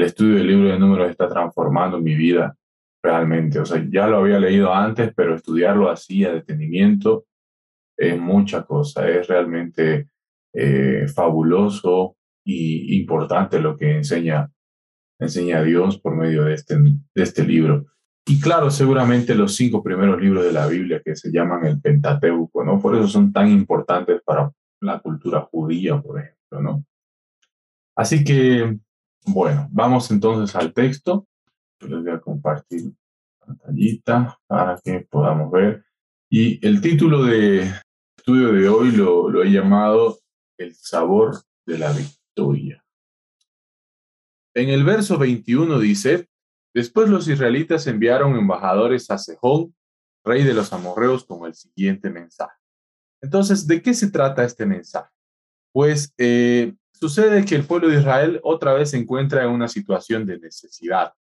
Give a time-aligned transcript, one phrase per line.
[0.00, 2.56] el estudio del libro de números está transformando mi vida
[3.02, 3.60] realmente.
[3.60, 7.26] O sea, ya lo había leído antes, pero estudiarlo así a detenimiento
[7.96, 9.08] es mucha cosa.
[9.08, 10.08] Es realmente
[10.54, 14.50] eh, fabuloso y importante lo que enseña,
[15.18, 17.86] enseña Dios por medio de este, de este libro.
[18.26, 22.64] Y claro, seguramente los cinco primeros libros de la Biblia que se llaman el Pentateuco,
[22.64, 22.80] ¿no?
[22.80, 26.84] Por eso son tan importantes para la cultura judía, por ejemplo, ¿no?
[27.96, 28.78] Así que,
[29.26, 31.26] bueno, vamos entonces al texto.
[31.80, 32.92] Yo les voy a compartir
[33.38, 35.84] pantallita para que podamos ver.
[36.28, 37.72] Y el título de
[38.16, 40.18] estudio de hoy lo, lo he llamado
[40.58, 42.84] El sabor de la victoria.
[44.54, 46.30] En el verso 21 dice,
[46.72, 49.74] Después los israelitas enviaron embajadores a Sejón,
[50.24, 52.56] rey de los amorreos, con el siguiente mensaje.
[53.20, 55.10] Entonces, ¿de qué se trata este mensaje?
[55.72, 60.26] Pues eh, sucede que el pueblo de Israel otra vez se encuentra en una situación
[60.26, 61.14] de necesidad.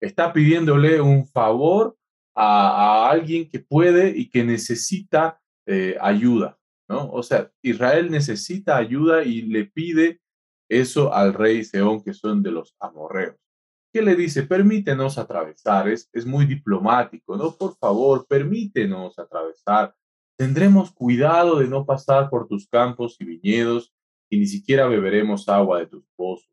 [0.00, 1.96] Está pidiéndole un favor
[2.34, 7.10] a, alguien que puede y que necesita eh, ayuda, ¿no?
[7.10, 10.20] O sea, Israel necesita ayuda y le pide
[10.68, 13.36] eso al rey Seón, que son de los amorreos.
[13.92, 14.42] ¿Qué le dice?
[14.42, 15.88] Permítenos atravesar.
[15.88, 17.52] Es, es muy diplomático, ¿no?
[17.52, 19.94] Por favor, permítenos atravesar.
[20.36, 23.95] Tendremos cuidado de no pasar por tus campos y viñedos
[24.28, 26.50] y ni siquiera beberemos agua de tus pozos.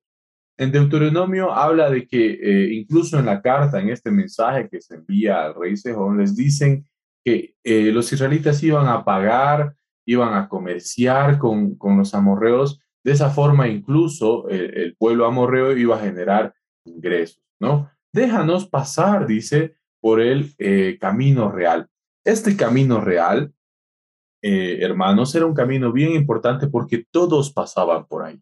[0.58, 4.96] En Deuteronomio habla de que eh, incluso en la carta, en este mensaje que se
[4.96, 6.88] envía al rey Sejón, les dicen
[7.26, 12.80] que eh, los israelitas iban a pagar, iban a comerciar con, con los amorreos.
[13.04, 16.54] De esa forma, incluso eh, el pueblo amorreo iba a generar
[16.86, 17.90] ingresos, ¿no?
[18.14, 20.54] Déjanos pasar, dice, por el
[21.00, 21.88] camino real.
[22.24, 23.54] Este camino real
[24.46, 28.42] eh, hermanos, era un camino bien importante porque todos pasaban por ahí.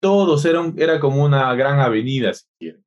[0.00, 2.84] Todos, eran, era como una gran avenida, si quieren.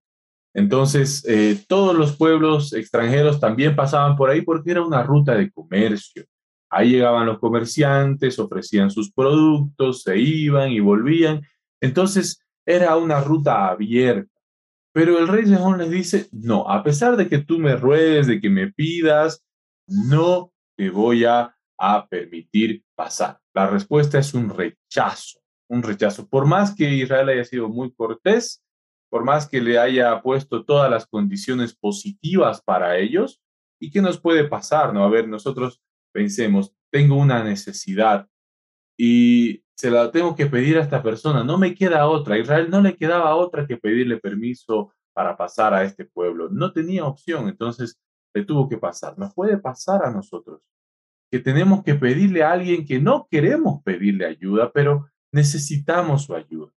[0.53, 5.49] Entonces, eh, todos los pueblos extranjeros también pasaban por ahí porque era una ruta de
[5.49, 6.25] comercio.
[6.69, 11.41] Ahí llegaban los comerciantes, ofrecían sus productos, se iban y volvían.
[11.81, 14.29] Entonces, era una ruta abierta.
[14.93, 18.41] Pero el rey Sejón les dice, no, a pesar de que tú me ruegues, de
[18.41, 19.41] que me pidas,
[19.87, 23.39] no te voy a a permitir pasar?
[23.53, 26.27] La respuesta es un rechazo, un rechazo.
[26.27, 28.63] Por más que Israel haya sido muy cortés,
[29.09, 33.41] por más que le haya puesto todas las condiciones positivas para ellos,
[33.79, 34.93] ¿y qué nos puede pasar?
[34.93, 35.81] No, a ver, nosotros
[36.11, 38.27] pensemos, tengo una necesidad
[38.97, 42.37] y se la tengo que pedir a esta persona, no me queda otra.
[42.37, 46.49] Israel no le quedaba otra que pedirle permiso para pasar a este pueblo.
[46.49, 47.99] No tenía opción, entonces
[48.33, 49.17] le tuvo que pasar.
[49.17, 50.61] Nos puede pasar a nosotros
[51.35, 56.71] que tenemos que pedirle a alguien que no queremos pedirle ayuda, pero necesitamos su ayuda.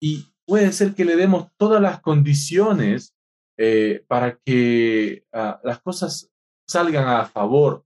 [0.00, 3.14] Y puede ser que le demos todas las condiciones
[3.58, 6.32] eh, para que ah, las cosas
[6.66, 7.84] salgan a favor,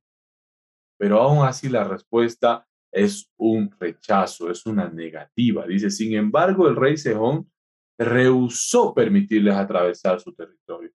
[1.01, 5.67] pero aún así la respuesta es un rechazo, es una negativa.
[5.67, 7.51] Dice, sin embargo, el rey Sejón
[7.99, 10.93] rehusó permitirles atravesar su territorio.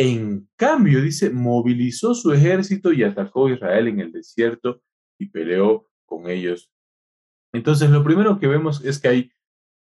[0.00, 4.80] En cambio, dice, movilizó su ejército y atacó a Israel en el desierto
[5.18, 6.70] y peleó con ellos.
[7.52, 9.32] Entonces, lo primero que vemos es que hay,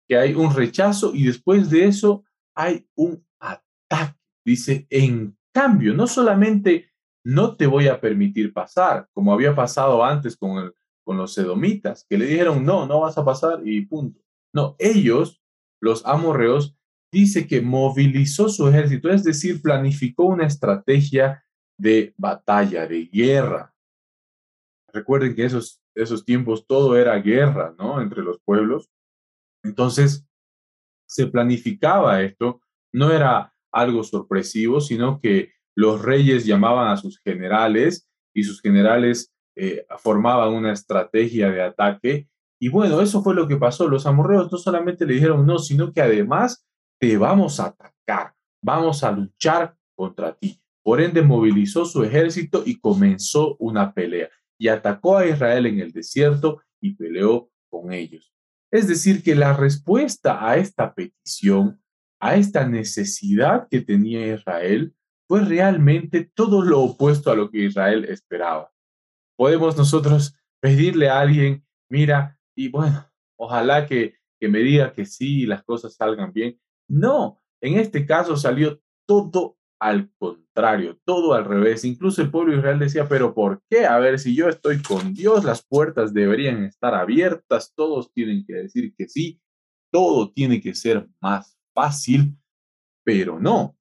[0.07, 2.23] que hay un rechazo y después de eso
[2.55, 4.17] hay un ataque.
[4.43, 6.89] Dice, en cambio, no solamente
[7.23, 10.73] no te voy a permitir pasar, como había pasado antes con, el,
[11.03, 14.19] con los sedomitas, que le dijeron, no, no vas a pasar y punto.
[14.51, 15.43] No, ellos,
[15.79, 16.76] los amorreos,
[17.17, 21.43] dice que movilizó su ejército, es decir, planificó una estrategia
[21.75, 23.73] de batalla, de guerra.
[24.93, 28.01] Recuerden que esos, esos tiempos todo era guerra, ¿no?
[28.01, 28.91] Entre los pueblos.
[29.63, 30.27] Entonces,
[31.07, 32.61] se planificaba esto,
[32.93, 39.33] no era algo sorpresivo, sino que los reyes llamaban a sus generales y sus generales
[39.55, 42.29] eh, formaban una estrategia de ataque.
[42.59, 43.87] Y bueno, eso fue lo que pasó.
[43.87, 46.67] Los amorreos no solamente le dijeron no, sino que además
[46.99, 50.61] te vamos a atacar, vamos a luchar contra ti.
[50.83, 55.91] Por ende, movilizó su ejército y comenzó una pelea y atacó a Israel en el
[55.91, 58.33] desierto y peleó con ellos.
[58.71, 61.81] Es decir, que la respuesta a esta petición,
[62.19, 64.93] a esta necesidad que tenía Israel,
[65.27, 68.71] fue realmente todo lo opuesto a lo que Israel esperaba.
[69.37, 73.05] Podemos nosotros pedirle a alguien, mira, y bueno,
[73.37, 78.37] ojalá que, que me diga que sí, las cosas salgan bien, no, en este caso
[78.37, 81.85] salió todo al contrario, todo al revés.
[81.85, 83.85] Incluso el pueblo de Israel decía, pero ¿por qué?
[83.85, 88.53] A ver, si yo estoy con Dios, las puertas deberían estar abiertas, todos tienen que
[88.53, 89.39] decir que sí,
[89.91, 92.37] todo tiene que ser más fácil,
[93.05, 93.77] pero no,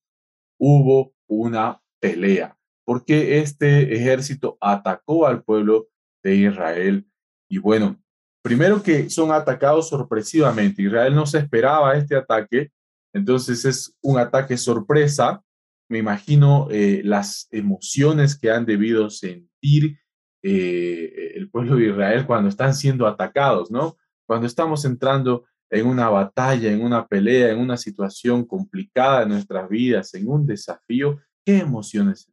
[0.58, 5.88] hubo una pelea, porque este ejército atacó al pueblo
[6.22, 7.08] de Israel.
[7.48, 8.00] Y bueno,
[8.42, 10.82] primero que son atacados sorpresivamente.
[10.82, 12.70] Israel no se esperaba este ataque,
[13.16, 15.42] entonces es un ataque sorpresa.
[15.88, 19.98] Me imagino eh, las emociones que han debido sentir
[20.42, 23.96] eh, el pueblo de Israel cuando están siendo atacados, ¿no?
[24.26, 29.68] Cuando estamos entrando en una batalla, en una pelea, en una situación complicada en nuestras
[29.68, 32.30] vidas, en un desafío, ¿qué emociones?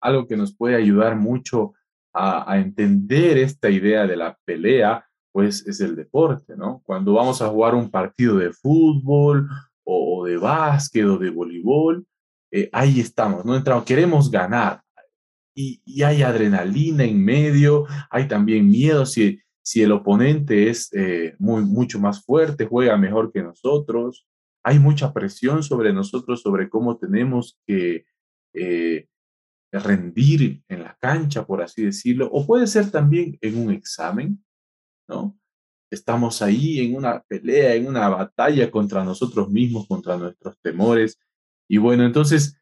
[0.00, 1.74] Algo que nos puede ayudar mucho
[2.14, 6.82] a, entender esta idea de la pelea, pues es el deporte, ¿no?
[6.84, 9.48] Cuando vamos a jugar un partido de fútbol
[9.84, 12.06] o, de básquet o de voleibol,
[12.52, 13.54] eh, ahí estamos, ¿no?
[13.56, 14.82] Entramos, queremos ganar
[15.54, 21.34] y, y, hay adrenalina en medio, hay también miedo si, si el oponente es eh,
[21.38, 24.26] muy, mucho más fuerte, juega mejor que nosotros,
[24.62, 28.04] hay mucha presión sobre nosotros, sobre cómo tenemos que
[28.54, 29.06] eh,
[29.72, 34.44] rendir en la cancha, por así decirlo, o puede ser también en un examen,
[35.10, 35.36] ¿no?
[35.90, 41.18] Estamos ahí en una pelea, en una batalla contra nosotros mismos, contra nuestros temores.
[41.68, 42.56] Y bueno, entonces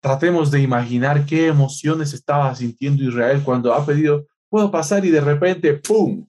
[0.00, 5.20] tratemos de imaginar qué emociones estaba sintiendo Israel cuando ha pedido, puedo pasar y de
[5.20, 6.26] repente, ¡pum!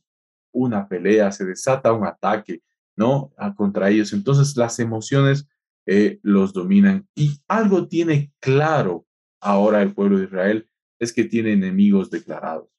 [0.51, 2.61] Una pelea, se desata un ataque,
[2.95, 3.31] ¿no?
[3.55, 4.11] contra ellos.
[4.13, 5.47] Entonces las emociones
[5.85, 7.07] eh, los dominan.
[7.15, 9.05] Y algo tiene claro
[9.39, 12.72] ahora el pueblo de Israel es que tiene enemigos declarados.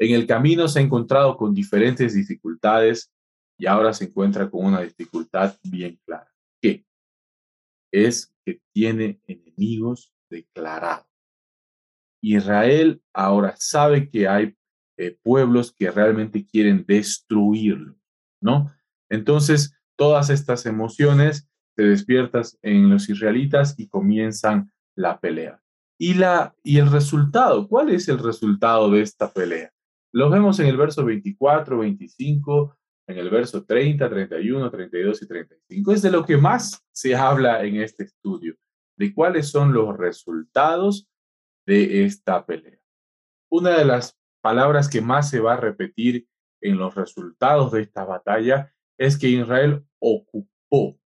[0.00, 3.12] En el camino se ha encontrado con diferentes dificultades
[3.58, 6.32] y ahora se encuentra con una dificultad bien clara.
[6.58, 6.86] ¿Qué?
[7.92, 11.06] Es que tiene enemigos declarados.
[12.22, 14.56] Israel ahora sabe que hay
[14.96, 17.96] eh, pueblos que realmente quieren destruirlo,
[18.40, 18.72] ¿no?
[19.10, 25.62] Entonces, todas estas emociones se despiertan en los israelitas y comienzan la pelea.
[25.98, 29.70] Y, la, y el resultado, ¿cuál es el resultado de esta pelea?
[30.12, 32.76] Lo vemos en el verso 24, 25,
[33.06, 35.92] en el verso 30, 31, 32 y 35.
[35.92, 38.56] Es de lo que más se habla en este estudio,
[38.96, 41.08] de cuáles son los resultados
[41.66, 42.78] de esta pelea.
[43.50, 46.26] Una de las palabras que más se va a repetir
[46.60, 51.00] en los resultados de esta batalla es que Israel ocupó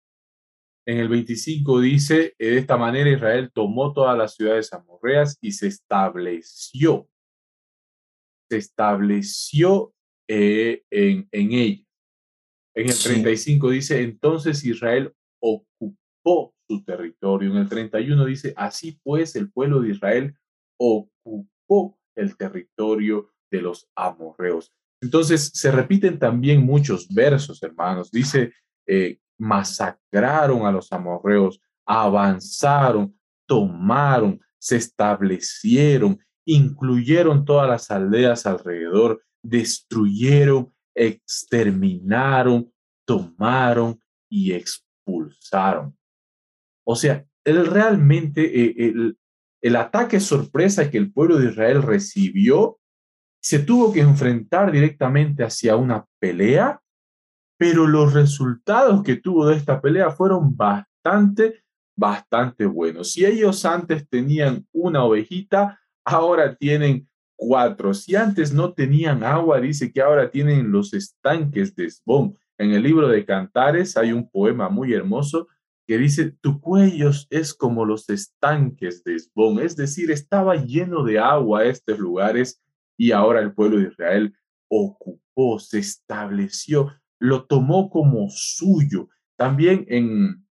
[0.85, 5.67] en el 25 dice, de esta manera Israel tomó todas las ciudades amorreas y se
[5.67, 7.07] estableció,
[8.53, 9.93] se estableció
[10.29, 11.87] eh, en, en ellas.
[12.75, 15.11] En el 35 dice, entonces Israel
[15.41, 17.51] ocupó su territorio.
[17.51, 20.35] En el 31 dice, así pues el pueblo de Israel
[20.79, 24.71] ocupó el territorio de los amorreos.
[25.01, 28.11] Entonces se repiten también muchos versos, hermanos.
[28.11, 28.53] Dice
[28.87, 33.17] eh, masacraron a los amorreos, avanzaron,
[33.47, 42.71] tomaron, se establecieron, incluyeron todas las aldeas alrededor, destruyeron, exterminaron,
[43.05, 43.99] tomaron
[44.29, 45.97] y expulsaron.
[46.85, 49.17] O sea, él realmente, eh, el,
[49.61, 52.79] el ataque sorpresa que el pueblo de Israel recibió,
[53.41, 56.79] se tuvo que enfrentar directamente hacia una pelea
[57.63, 61.63] pero los resultados que tuvo de esta pelea fueron bastante,
[61.95, 63.13] bastante buenos.
[63.13, 67.93] Si ellos antes tenían una ovejita, ahora tienen cuatro.
[67.93, 72.37] Si antes no tenían agua, dice que ahora tienen los estanques de Esbón.
[72.57, 75.47] En el libro de Cantares hay un poema muy hermoso
[75.85, 81.19] que dice, tu cuello es como los estanques de Esbón, es decir, estaba lleno de
[81.19, 82.61] agua estos lugares
[82.97, 84.33] y ahora el pueblo de Israel
[84.69, 86.89] ocupó, se estableció
[87.23, 89.07] lo tomó como suyo.
[89.37, 90.45] También en,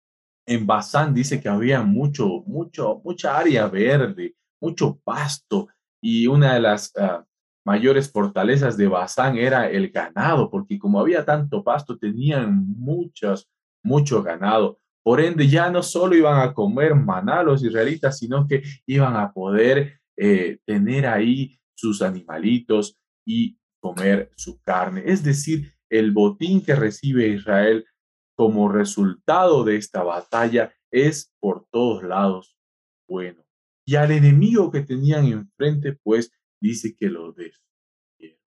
[0.46, 0.68] en
[1.12, 5.68] dice que había mucho, mucho, mucha área verde, mucho pasto
[6.02, 7.24] y una de las ah,
[7.64, 13.48] mayores fortalezas de Bazán era el ganado, porque como había tanto pasto, tenían muchos,
[13.82, 14.78] mucho ganado.
[15.02, 19.32] Por ende, ya no solo iban a comer maná los israelitas, sino que iban a
[19.32, 25.02] poder eh, tener ahí sus animalitos y comer su carne.
[25.06, 27.86] Es decir, el botín que recibe Israel
[28.36, 32.56] como resultado de esta batalla es por todos lados
[33.08, 33.42] bueno.
[33.90, 36.30] Y al enemigo que tenían enfrente, pues
[36.60, 38.38] dice que lo destruyeron.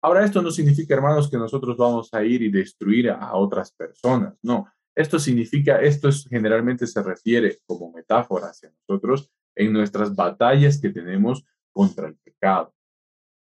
[0.00, 4.38] Ahora, esto no significa, hermanos, que nosotros vamos a ir y destruir a otras personas.
[4.40, 10.90] No, esto significa, esto generalmente se refiere como metáfora hacia nosotros en nuestras batallas que
[10.90, 12.72] tenemos contra el pecado.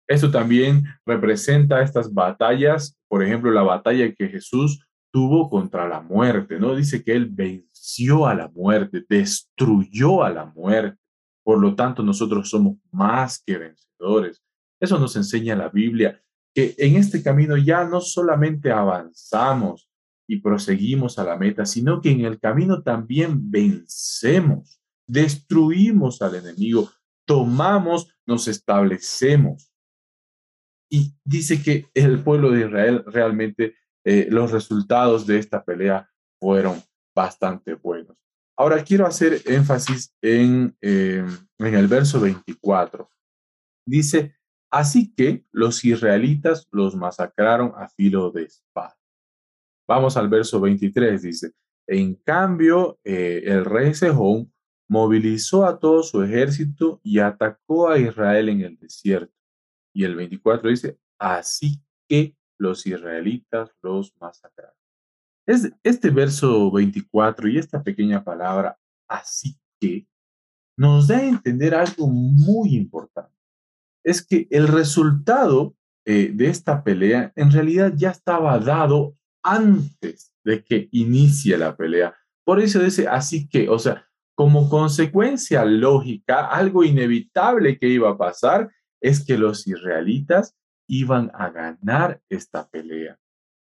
[0.07, 6.59] Esto también representa estas batallas, por ejemplo, la batalla que Jesús tuvo contra la muerte,
[6.59, 6.75] ¿no?
[6.75, 10.99] Dice que él venció a la muerte, destruyó a la muerte.
[11.43, 14.41] Por lo tanto, nosotros somos más que vencedores.
[14.79, 16.19] Eso nos enseña la Biblia,
[16.55, 19.87] que en este camino ya no solamente avanzamos
[20.27, 26.89] y proseguimos a la meta, sino que en el camino también vencemos, destruimos al enemigo,
[27.25, 29.71] tomamos, nos establecemos.
[30.89, 36.81] Y dice que el pueblo de Israel realmente, eh, los resultados de esta pelea fueron
[37.15, 38.17] bastante buenos.
[38.57, 41.25] Ahora quiero hacer énfasis en, eh,
[41.57, 43.09] en el verso 24.
[43.85, 44.35] Dice,
[44.71, 48.97] así que los israelitas los masacraron a filo de espada.
[49.87, 51.51] Vamos al verso 23, dice,
[51.87, 54.53] en cambio, eh, el rey Sejón
[54.89, 59.33] movilizó a todo su ejército y atacó a Israel en el desierto.
[59.93, 64.75] Y el 24 dice, así que los israelitas los masacraron.
[65.45, 70.07] Es, este verso 24 y esta pequeña palabra, así que,
[70.75, 73.37] nos da a entender algo muy importante.
[74.03, 80.63] Es que el resultado eh, de esta pelea en realidad ya estaba dado antes de
[80.63, 82.15] que inicie la pelea.
[82.43, 88.17] Por eso dice, así que, o sea, como consecuencia lógica, algo inevitable que iba a
[88.17, 90.55] pasar es que los israelitas
[90.87, 93.19] iban a ganar esta pelea.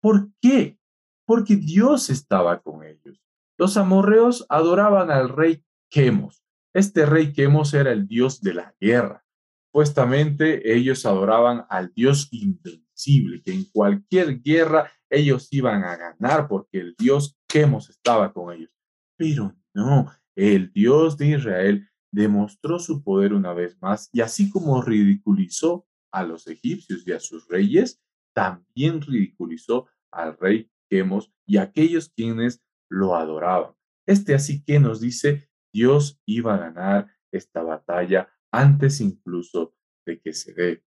[0.01, 0.79] ¿Por qué?
[1.25, 3.21] Porque Dios estaba con ellos.
[3.57, 6.43] Los amorreos adoraban al rey Quemos.
[6.73, 9.23] Este rey Quemos era el dios de la guerra.
[9.67, 16.79] Supuestamente ellos adoraban al dios invencible, que en cualquier guerra ellos iban a ganar porque
[16.79, 18.71] el dios Quemos estaba con ellos.
[19.17, 24.81] Pero no, el Dios de Israel demostró su poder una vez más y así como
[24.81, 28.01] ridiculizó a los egipcios y a sus reyes,
[28.33, 33.73] también ridiculizó al rey Quemos y a aquellos quienes lo adoraban.
[34.05, 39.73] Este así que nos dice, Dios iba a ganar esta batalla antes incluso
[40.05, 40.83] de que se dé.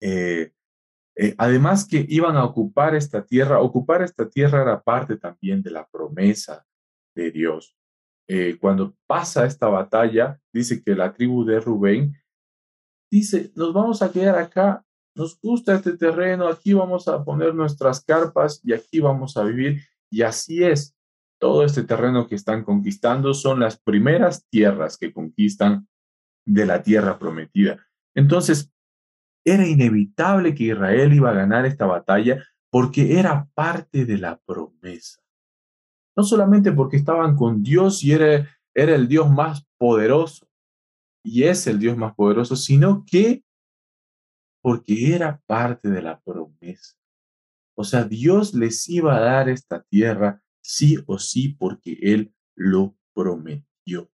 [0.00, 0.52] Eh,
[1.16, 5.70] eh, además que iban a ocupar esta tierra, ocupar esta tierra era parte también de
[5.70, 6.66] la promesa
[7.16, 7.76] de Dios.
[8.28, 12.14] Eh, cuando pasa esta batalla, dice que la tribu de Rubén
[13.10, 14.84] dice, nos vamos a quedar acá,
[15.14, 19.82] nos gusta este terreno, aquí vamos a poner nuestras carpas y aquí vamos a vivir.
[20.10, 20.96] Y así es,
[21.40, 25.88] todo este terreno que están conquistando son las primeras tierras que conquistan
[26.46, 27.84] de la tierra prometida.
[28.14, 28.72] Entonces,
[29.44, 35.20] era inevitable que Israel iba a ganar esta batalla porque era parte de la promesa
[36.18, 40.47] no solamente porque estaban con Dios y era, era el Dios más poderoso,
[41.28, 43.44] y es el Dios más poderoso, sino que
[44.62, 46.96] porque era parte de la promesa.
[47.76, 52.96] O sea, Dios les iba a dar esta tierra sí o sí porque Él lo
[53.14, 54.10] prometió.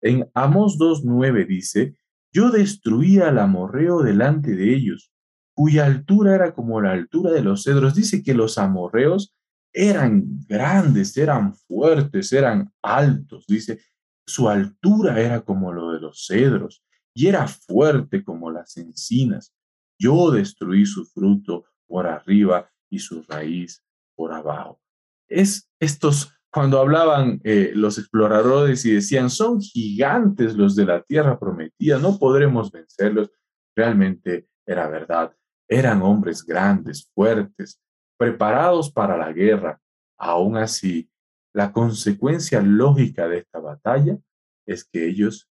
[0.00, 1.94] En Amos 2.9 dice,
[2.32, 5.12] yo destruí al amorreo delante de ellos,
[5.54, 7.94] cuya altura era como la altura de los cedros.
[7.94, 9.34] Dice que los amorreos
[9.72, 13.46] eran grandes, eran fuertes, eran altos.
[13.46, 13.80] Dice,
[14.28, 19.54] su altura era como lo de los cedros y era fuerte como las encinas.
[19.98, 23.82] Yo destruí su fruto por arriba y su raíz
[24.14, 24.80] por abajo.
[25.28, 31.38] Es estos, cuando hablaban eh, los exploradores y decían, son gigantes los de la tierra
[31.38, 33.30] prometida, no podremos vencerlos.
[33.74, 35.34] Realmente era verdad.
[35.68, 37.80] Eran hombres grandes, fuertes,
[38.18, 39.80] preparados para la guerra.
[40.18, 41.10] Aún así,
[41.54, 44.18] la consecuencia lógica de esta batalla
[44.66, 45.50] es que ellos,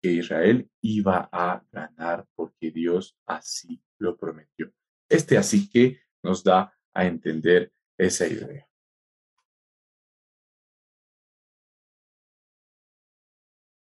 [0.00, 4.72] que Israel iba a ganar porque Dios así lo prometió.
[5.08, 8.68] Este así que nos da a entender esa idea.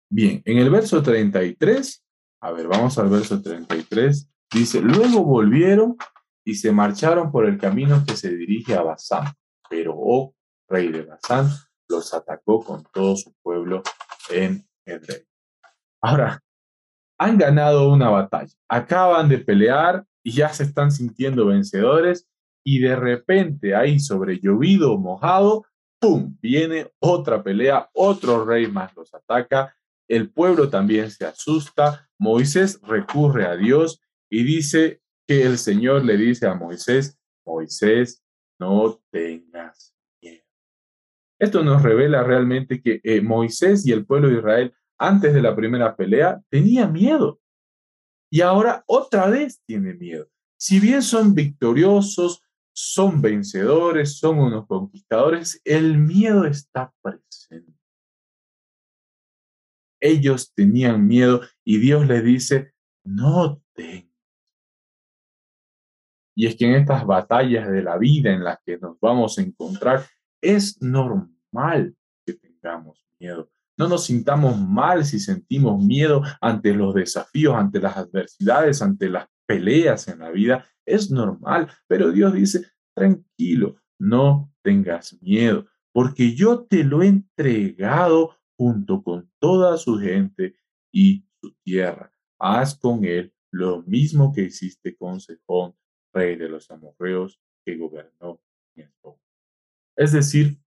[0.10, 2.06] Bien, en el verso 33,
[2.42, 5.96] a ver, vamos al verso 33, dice, luego volvieron
[6.44, 9.32] y se marcharon por el camino que se dirige a Basán.
[9.70, 10.36] Pero oh,
[10.72, 11.50] rey de Basán,
[11.90, 13.84] los atacó con todo su pueblo
[14.30, 15.24] en el rey.
[16.02, 16.42] Ahora,
[17.20, 22.28] han ganado una batalla, acaban de pelear y ya se están sintiendo vencedores
[22.64, 25.66] y de repente ahí sobre llovido, mojado,
[26.00, 26.38] ¡pum!
[26.42, 29.76] Viene otra pelea, otro rey más los ataca,
[30.08, 35.02] el pueblo también se asusta, Moisés recurre a Dios y dice,
[35.32, 38.22] que el Señor le dice a Moisés, Moisés,
[38.60, 39.96] no tengas.
[41.42, 45.56] Esto nos revela realmente que eh, Moisés y el pueblo de Israel antes de la
[45.56, 47.42] primera pelea tenía miedo
[48.32, 50.30] y ahora otra vez tiene miedo.
[50.56, 52.44] Si bien son victoriosos,
[52.74, 57.74] son vencedores, son unos conquistadores, el miedo está presente.
[60.00, 64.12] Ellos tenían miedo y Dios les dice, no tengan.
[66.36, 69.42] Y es que en estas batallas de la vida en las que nos vamos a
[69.42, 70.06] encontrar,
[70.42, 71.96] es normal
[72.26, 73.50] que tengamos miedo.
[73.78, 79.28] No nos sintamos mal si sentimos miedo ante los desafíos, ante las adversidades, ante las
[79.48, 80.66] peleas en la vida.
[80.86, 88.36] Es normal, pero Dios dice, tranquilo, no tengas miedo, porque yo te lo he entregado
[88.58, 90.56] junto con toda su gente
[90.92, 92.14] y su tierra.
[92.40, 95.76] Haz con él lo mismo que hiciste con Sejón,
[96.14, 98.42] rey de los amorreos, que gobernó
[98.76, 98.92] en
[100.02, 100.60] Es decir,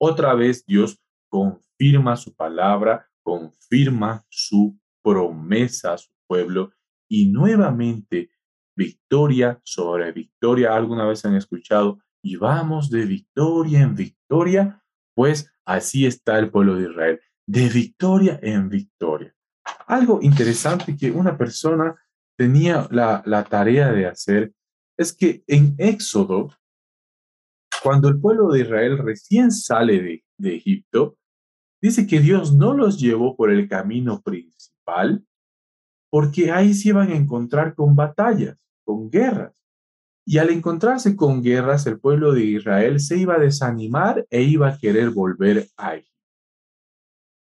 [0.00, 6.70] otra vez Dios confirma su palabra, confirma su promesa a su pueblo
[7.08, 8.30] y nuevamente
[8.76, 10.72] victoria sobre victoria.
[10.72, 11.98] ¿Alguna vez han escuchado?
[12.22, 14.84] Y vamos de victoria en victoria,
[15.16, 19.34] pues así está el pueblo de Israel, de victoria en victoria.
[19.88, 21.96] Algo interesante que una persona
[22.38, 24.54] tenía la, la tarea de hacer
[24.96, 26.50] es que en Éxodo,
[27.82, 31.16] cuando el pueblo de Israel recién sale de, Egipto,
[31.82, 35.24] dice que Dios no los llevó por el camino principal,
[36.10, 39.54] porque ahí se iban a encontrar con batallas, con guerras.
[40.26, 44.68] Y al encontrarse con guerras, el pueblo de Israel se iba a desanimar e iba
[44.68, 46.10] a querer volver a Egipto.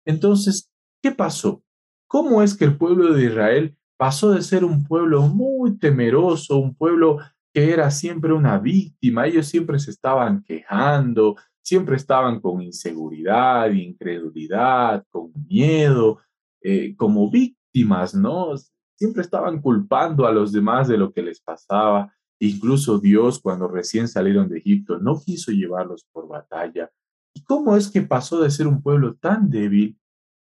[0.05, 0.71] Entonces,
[1.03, 1.63] ¿qué pasó?
[2.07, 6.75] ¿Cómo es que el pueblo de Israel pasó de ser un pueblo muy temeroso, un
[6.75, 7.19] pueblo
[7.53, 9.27] que era siempre una víctima?
[9.27, 16.21] Ellos siempre se estaban quejando, siempre estaban con inseguridad, incredulidad, con miedo,
[16.63, 18.55] eh, como víctimas, ¿no?
[18.97, 22.13] Siempre estaban culpando a los demás de lo que les pasaba.
[22.39, 26.91] Incluso Dios, cuando recién salieron de Egipto, no quiso llevarlos por batalla.
[27.35, 29.99] ¿Y cómo es que pasó de ser un pueblo tan débil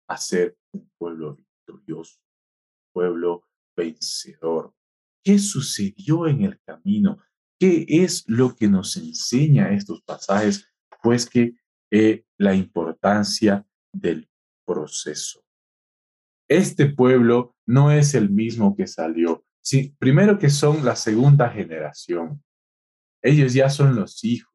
[0.07, 2.19] a ser un pueblo victorioso,
[2.93, 3.43] pueblo
[3.75, 4.73] vencedor?
[5.23, 7.19] ¿Qué sucedió en el camino?
[7.59, 10.65] ¿Qué es lo que nos enseña estos pasajes
[11.01, 11.55] pues que
[11.91, 14.29] eh, la importancia del
[14.65, 15.43] proceso.
[16.47, 19.45] Este pueblo no es el mismo que salió.
[19.61, 22.43] Sí, primero que son la segunda generación.
[23.21, 24.53] Ellos ya son los hijos.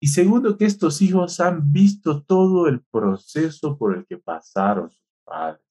[0.00, 5.06] Y segundo que estos hijos han visto todo el proceso por el que pasaron sus
[5.24, 5.64] padres.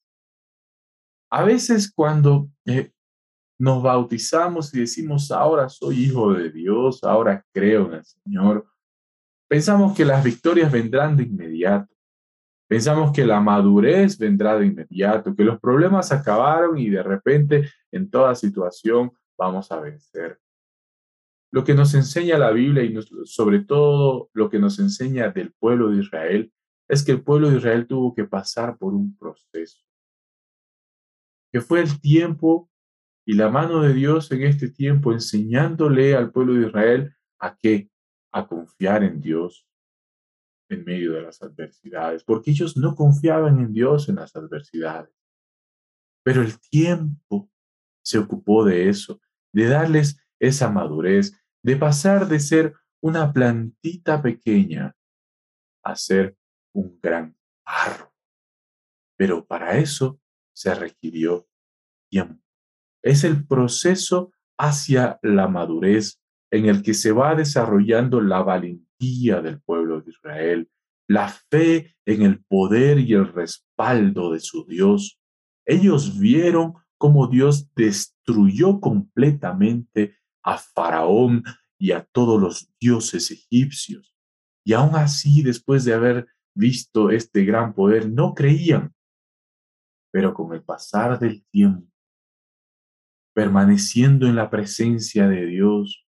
[1.29, 2.91] A veces cuando eh,
[3.61, 8.65] nos bautizamos y decimos, ahora soy hijo de Dios, ahora creo en el Señor,
[9.51, 11.93] Pensamos que las victorias vendrán de inmediato.
[12.69, 18.09] Pensamos que la madurez vendrá de inmediato, que los problemas acabaron y de repente en
[18.09, 20.39] toda situación vamos a vencer.
[21.51, 25.89] Lo que nos enseña la Biblia y sobre todo lo que nos enseña del pueblo
[25.89, 26.53] de Israel
[26.87, 29.83] es que el pueblo de Israel tuvo que pasar por un proceso,
[31.51, 32.70] que fue el tiempo
[33.25, 37.89] y la mano de Dios en este tiempo enseñándole al pueblo de Israel a que
[38.31, 39.67] a confiar en Dios
[40.69, 45.13] en medio de las adversidades, porque ellos no confiaban en Dios en las adversidades.
[46.23, 47.51] Pero el tiempo
[48.03, 49.19] se ocupó de eso,
[49.53, 54.95] de darles esa madurez, de pasar de ser una plantita pequeña
[55.83, 56.37] a ser
[56.73, 58.09] un gran árbol.
[59.17, 60.19] Pero para eso
[60.53, 61.47] se requirió
[62.09, 62.41] tiempo.
[63.03, 69.61] Es el proceso hacia la madurez en el que se va desarrollando la valentía del
[69.61, 70.69] pueblo de Israel,
[71.07, 75.19] la fe en el poder y el respaldo de su Dios.
[75.65, 81.43] Ellos vieron cómo Dios destruyó completamente a Faraón
[81.79, 84.15] y a todos los dioses egipcios.
[84.63, 88.93] Y aún así, después de haber visto este gran poder, no creían.
[90.11, 91.90] Pero con el pasar del tiempo,
[93.33, 96.05] permaneciendo en la presencia de Dios,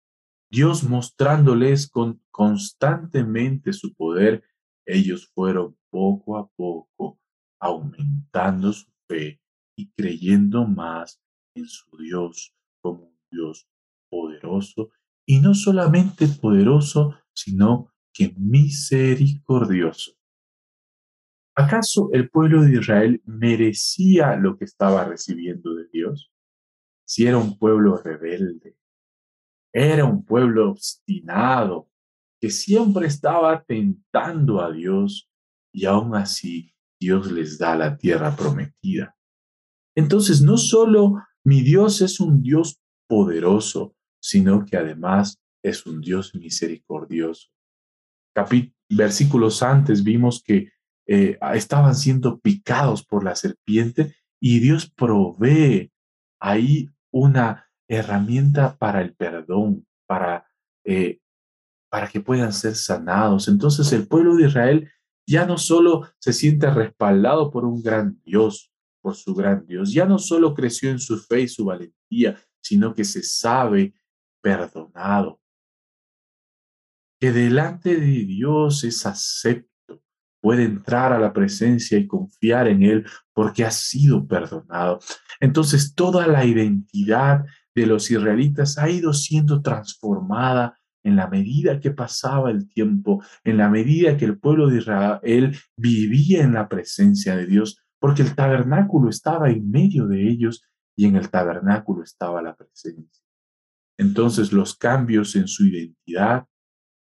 [0.50, 4.44] Dios mostrándoles con, constantemente su poder,
[4.86, 7.20] ellos fueron poco a poco
[7.60, 9.40] aumentando su fe
[9.76, 11.20] y creyendo más
[11.54, 13.68] en su Dios como un Dios
[14.10, 14.90] poderoso
[15.26, 20.12] y no solamente poderoso, sino que misericordioso.
[21.54, 26.32] ¿Acaso el pueblo de Israel merecía lo que estaba recibiendo de Dios?
[27.08, 28.76] Si era un pueblo rebelde,
[29.72, 31.90] era un pueblo obstinado
[32.38, 35.30] que siempre estaba tentando a Dios
[35.72, 39.16] y aún así Dios les da la tierra prometida.
[39.96, 46.34] Entonces, no solo mi Dios es un Dios poderoso, sino que además es un Dios
[46.34, 47.48] misericordioso.
[48.90, 50.72] versículos antes vimos que
[51.06, 55.90] eh, estaban siendo picados por la serpiente y Dios provee
[56.38, 60.46] ahí una herramienta para el perdón, para,
[60.84, 61.20] eh,
[61.90, 63.48] para que puedan ser sanados.
[63.48, 64.90] Entonces el pueblo de Israel
[65.26, 70.06] ya no solo se siente respaldado por un gran Dios, por su gran Dios, ya
[70.06, 73.94] no solo creció en su fe y su valentía, sino que se sabe
[74.42, 75.40] perdonado,
[77.20, 79.68] que delante de Dios es acepto,
[80.40, 85.00] puede entrar a la presencia y confiar en Él porque ha sido perdonado.
[85.40, 91.90] Entonces toda la identidad de los israelitas ha ido siendo transformada en la medida que
[91.90, 97.36] pasaba el tiempo, en la medida que el pueblo de Israel vivía en la presencia
[97.36, 100.62] de Dios, porque el tabernáculo estaba en medio de ellos
[100.96, 103.24] y en el tabernáculo estaba la presencia.
[103.96, 106.46] Entonces los cambios en su identidad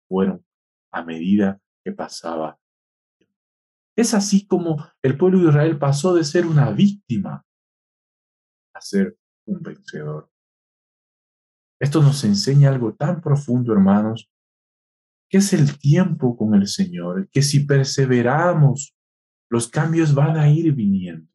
[0.08, 0.46] fueron
[0.92, 2.59] a medida que pasaba.
[4.00, 7.46] Es así como el pueblo de Israel pasó de ser una víctima
[8.74, 10.32] a ser un vencedor.
[11.82, 14.32] Esto nos enseña algo tan profundo, hermanos,
[15.30, 18.96] que es el tiempo con el Señor, que si perseveramos,
[19.52, 21.30] los cambios van a ir viniendo,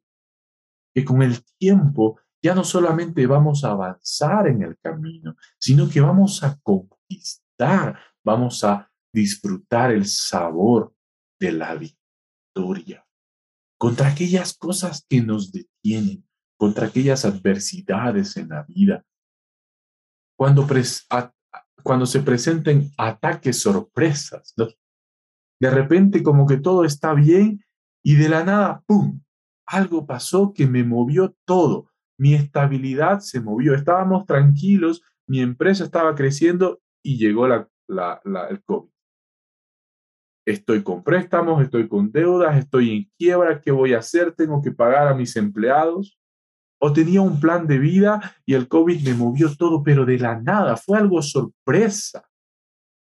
[0.95, 6.01] que con el tiempo ya no solamente vamos a avanzar en el camino, sino que
[6.01, 10.95] vamos a conquistar, vamos a disfrutar el sabor
[11.39, 12.04] de la victoria
[13.79, 19.05] contra aquellas cosas que nos detienen, contra aquellas adversidades en la vida,
[20.37, 20.67] cuando,
[21.83, 24.55] cuando se presenten ataques sorpresas,
[25.61, 27.65] De repente como que todo está bien
[28.03, 29.21] y de la nada, ¡pum!
[29.67, 31.91] Algo pasó que me movió todo.
[32.19, 33.75] Mi estabilidad se movió.
[33.75, 37.69] Estábamos tranquilos, mi empresa estaba creciendo y llegó la,
[38.51, 38.94] el COVID.
[40.47, 44.33] Estoy con préstamos, estoy con deudas, estoy en quiebra, ¿qué voy a hacer?
[44.33, 46.19] Tengo que pagar a mis empleados
[46.79, 50.39] o tenía un plan de vida y el COVID me movió todo, pero de la
[50.41, 52.29] nada, fue algo sorpresa.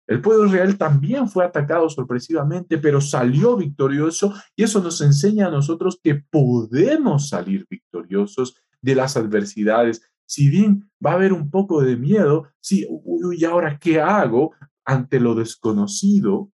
[0.06, 5.50] El pueblo real también fue atacado sorpresivamente, pero salió victorioso y eso nos enseña a
[5.50, 10.02] nosotros que podemos salir victoriosos de las adversidades.
[10.26, 14.52] Si bien va a haber un poco de miedo, si, uy, ¿y ahora qué hago
[14.84, 16.50] ante lo desconocido?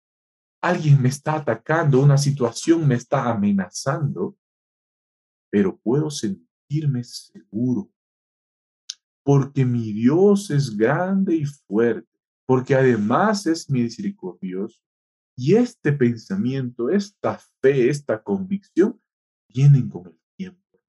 [0.66, 4.36] Alguien me está atacando, una situación me está amenazando,
[5.50, 7.90] pero puedo sentir sentirme seguro,
[9.24, 12.08] porque mi Dios es grande y fuerte,
[12.46, 14.80] porque además es misericordioso.
[15.36, 19.00] Y este pensamiento, esta fe, esta convicción,
[19.48, 20.80] vienen con el tiempo.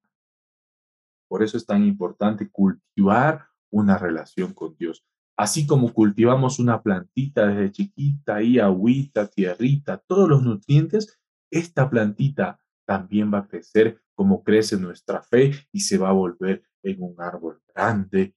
[1.27, 5.05] Por eso es tan importante cultivar una relación con Dios.
[5.37, 11.19] Así como cultivamos una plantita desde chiquita, y agüita, tierrita, todos los nutrientes,
[11.51, 16.63] esta plantita también va a crecer como crece nuestra fe y se va a volver
[16.81, 18.35] en un árbol grande,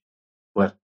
[0.52, 0.78] fuerte,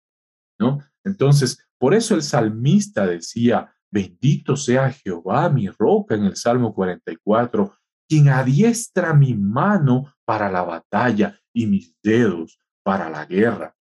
[0.58, 0.80] ¿no?
[1.04, 7.76] Entonces, por eso el salmista decía, bendito sea Jehová, mi roca, en el Salmo 44,
[8.08, 13.76] quien adiestra mi mano para la batalla y mis dedos para la guerra.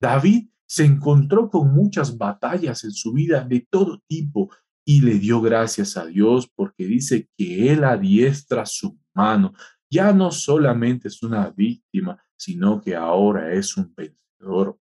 [0.00, 4.50] David se encontró con muchas batallas en su vida de todo tipo
[4.84, 9.52] y le dio gracias a Dios porque dice que él adiestra su mano
[9.90, 14.78] ya no solamente es una víctima, sino que ahora es un vencedor.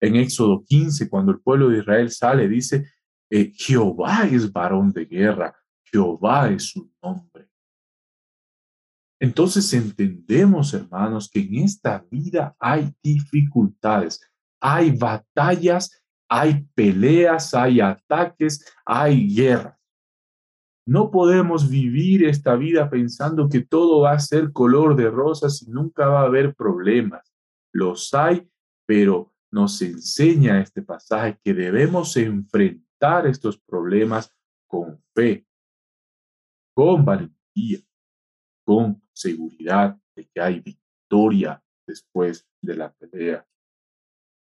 [0.00, 2.90] En Éxodo 15, cuando el pueblo de Israel sale, dice,
[3.30, 7.48] eh, Jehová es varón de guerra, Jehová es su nombre.
[9.20, 14.20] Entonces entendemos, hermanos, que en esta vida hay dificultades,
[14.60, 19.78] hay batallas, hay peleas, hay ataques, hay guerras.
[20.86, 25.70] No podemos vivir esta vida pensando que todo va a ser color de rosas y
[25.70, 27.30] nunca va a haber problemas.
[27.72, 28.48] Los hay,
[28.86, 34.34] pero nos enseña este pasaje que debemos enfrentar estos problemas
[34.66, 35.46] con fe,
[36.74, 37.80] con valentía,
[38.64, 43.46] con seguridad de que hay victoria después de la pelea.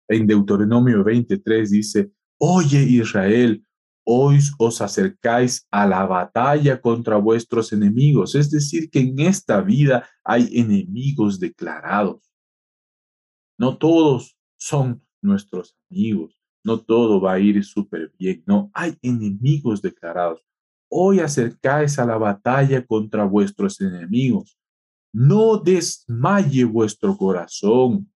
[0.07, 3.65] En Deuteronomio 23 dice, Oye Israel,
[4.05, 8.35] hoy os acercáis a la batalla contra vuestros enemigos.
[8.35, 12.31] Es decir, que en esta vida hay enemigos declarados.
[13.57, 19.81] No todos son nuestros amigos, no todo va a ir súper bien, no, hay enemigos
[19.81, 20.41] declarados.
[20.89, 24.57] Hoy acercáis a la batalla contra vuestros enemigos.
[25.13, 28.11] No desmaye vuestro corazón,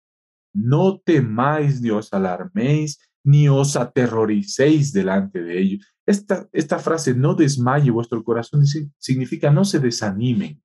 [0.53, 5.85] no temáis ni os alarméis ni os aterroricéis delante de ellos.
[6.05, 8.65] Esta, esta frase, no desmaye vuestro corazón,
[8.97, 10.61] significa no se desanimen.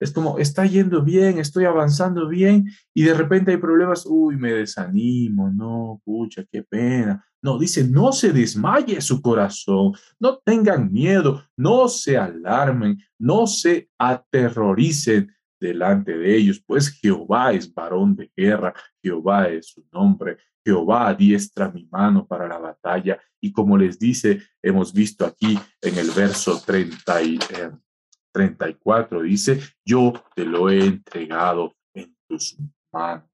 [0.00, 4.52] Es como, está yendo bien, estoy avanzando bien y de repente hay problemas, uy, me
[4.52, 7.24] desanimo, no, pucha, qué pena.
[7.42, 13.90] No, dice, no se desmaye su corazón, no tengan miedo, no se alarmen, no se
[13.98, 21.08] aterroricen delante de ellos, pues Jehová es varón de guerra, Jehová es su nombre, Jehová
[21.08, 23.20] adiestra mi mano para la batalla.
[23.40, 27.38] Y como les dice, hemos visto aquí en el verso 30 y,
[28.32, 32.56] 34 dice, yo te lo he entregado en tus
[32.92, 33.28] manos.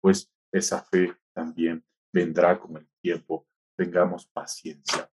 [0.00, 3.46] Pues esa fe también vendrá con el tiempo.
[3.76, 5.08] Tengamos paciencia.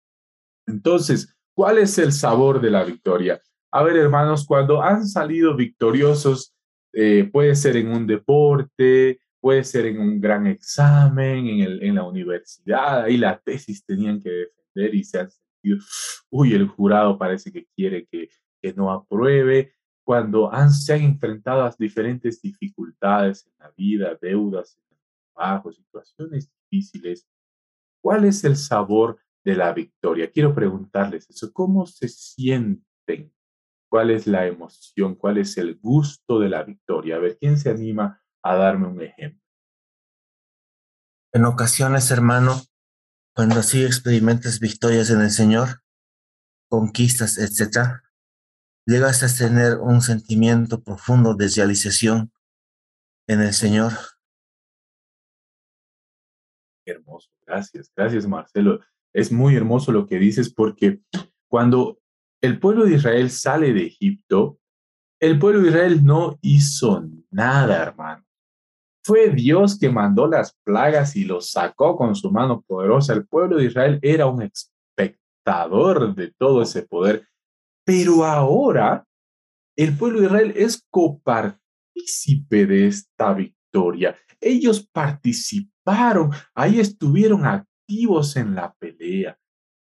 [0.68, 3.42] Entonces, ¿cuál es el sabor de la victoria?
[3.74, 6.54] A ver, hermanos, cuando han salido victoriosos,
[6.94, 11.96] eh, puede ser en un deporte, puede ser en un gran examen, en, el, en
[11.96, 15.80] la universidad, ahí la tesis tenían que defender y se han sentido,
[16.30, 18.30] uy, el jurado parece que quiere que
[18.64, 19.74] que no apruebe,
[20.06, 24.80] cuando han, se han enfrentado a diferentes dificultades en la vida, deudas,
[25.34, 27.28] trabajo, situaciones difíciles,
[28.02, 30.32] ¿cuál es el sabor de la victoria?
[30.32, 33.34] Quiero preguntarles eso, ¿cómo se sienten?
[33.94, 35.14] ¿Cuál es la emoción?
[35.14, 37.18] ¿Cuál es el gusto de la victoria?
[37.18, 39.40] A ver, ¿quién se anima a darme un ejemplo?
[41.32, 42.60] En ocasiones, hermano,
[43.36, 45.84] cuando así experimentas victorias en el Señor,
[46.72, 48.02] conquistas, etcétera,
[48.88, 52.34] llegas a tener un sentimiento profundo de realización
[53.28, 53.92] en el Señor.
[56.84, 58.80] Hermoso, gracias, gracias Marcelo.
[59.14, 61.00] Es muy hermoso lo que dices porque
[61.48, 62.00] cuando
[62.44, 64.60] el pueblo de Israel sale de Egipto,
[65.20, 68.24] el pueblo de Israel no hizo nada, hermano.
[69.06, 73.14] Fue Dios que mandó las plagas y los sacó con su mano poderosa.
[73.14, 77.28] El pueblo de Israel era un espectador de todo ese poder
[77.86, 79.06] pero ahora
[79.76, 84.16] el pueblo de Israel es copartícipe de esta victoria.
[84.40, 89.38] Ellos participaron, ahí estuvieron activos en la pelea.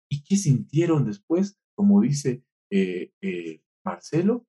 [0.09, 1.59] ¿Y qué sintieron después?
[1.75, 4.47] Como dice eh, eh, Marcelo,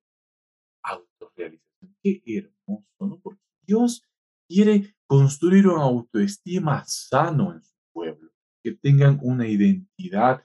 [0.82, 1.96] autorrealización.
[2.02, 3.20] Qué hermoso, ¿no?
[3.20, 4.02] Porque Dios
[4.48, 8.30] quiere construir una autoestima sano en su pueblo,
[8.62, 10.44] que tengan una identidad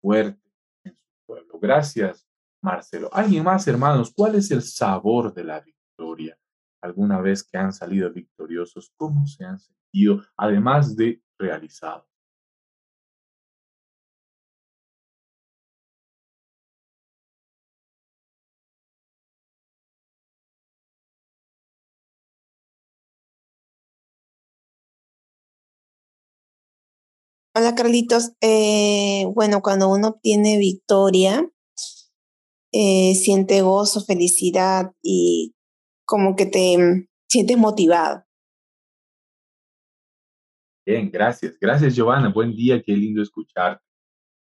[0.00, 0.50] fuerte
[0.84, 1.58] en su pueblo.
[1.60, 2.26] Gracias,
[2.62, 3.08] Marcelo.
[3.12, 4.12] ¿Alguien más, hermanos?
[4.14, 6.38] ¿Cuál es el sabor de la victoria?
[6.80, 12.06] ¿Alguna vez que han salido victoriosos, cómo se han sentido, además de realizados?
[27.58, 31.50] Hola Carlitos, eh, bueno, cuando uno obtiene victoria,
[32.70, 35.56] eh, siente gozo, felicidad y
[36.04, 38.22] como que te mm, sientes motivado.
[40.86, 41.58] Bien, gracias.
[41.60, 42.28] Gracias, Giovanna.
[42.28, 43.80] Buen día, qué lindo escuchar.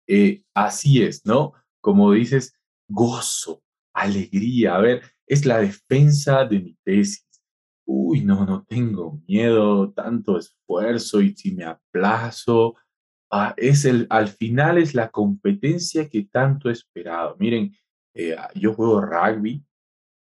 [0.07, 1.51] Eh, así es, ¿no?
[1.81, 2.53] Como dices,
[2.87, 3.63] gozo,
[3.93, 4.77] alegría.
[4.77, 7.27] A ver, es la defensa de mi tesis.
[7.85, 12.75] Uy, no, no tengo miedo, tanto esfuerzo y si me aplazo,
[13.57, 17.35] es el, al final es la competencia que tanto he esperado.
[17.39, 17.75] Miren,
[18.13, 19.65] eh, yo juego rugby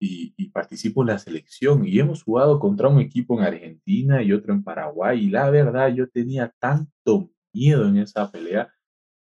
[0.01, 4.53] y, participo en la selección y hemos jugado contra un equipo en Argentina y otro
[4.53, 8.73] en Paraguay y la verdad yo tenía tanto miedo en esa pelea,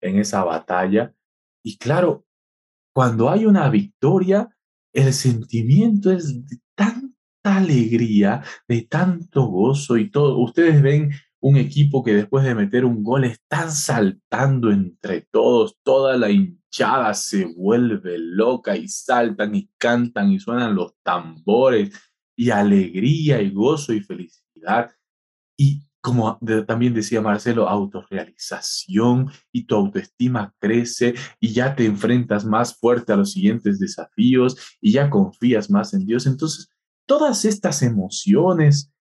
[0.02, 1.14] en esa batalla
[1.64, 2.26] y claro,
[2.94, 4.50] cuando hay una victoria,
[4.94, 7.12] el sentimiento es de tanta
[7.44, 10.40] alegría, de tanto gozo y todo.
[10.40, 16.16] Ustedes ven un equipo que después de meter un gol están saltando entre todos, toda
[16.16, 21.92] la hinchada se vuelve loca y saltan y cantan y suenan los tambores
[22.36, 24.92] y alegría y gozo y felicidad.
[25.58, 32.76] Y como también decía Marcelo, autorrealización y tu autoestima crece y ya te enfrentas más
[32.78, 36.26] fuerte a los siguientes desafíos y ya confías más en Dios.
[36.26, 36.70] Entonces,
[37.08, 38.92] todas estas emociones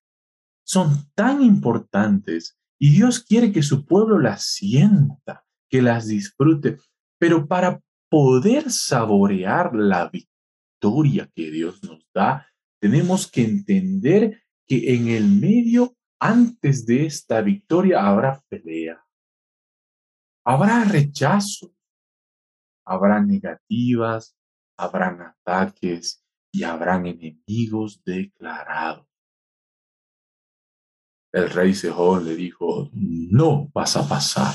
[0.71, 6.79] son tan importantes y Dios quiere que su pueblo las sienta, que las disfrute.
[7.19, 12.47] Pero para poder saborear la victoria que Dios nos da,
[12.81, 19.05] tenemos que entender que en el medio, antes de esta victoria, habrá pelea,
[20.47, 21.75] habrá rechazo,
[22.87, 24.37] habrá negativas,
[24.79, 29.10] habrán ataques y habrán enemigos declarados.
[31.33, 34.55] El rey Sejón le dijo, no vas a pasar.